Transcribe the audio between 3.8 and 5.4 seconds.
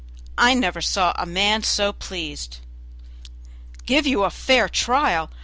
"Give you a fair trial!